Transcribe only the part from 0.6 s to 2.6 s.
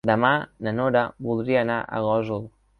na Nora voldria anar a Gósol.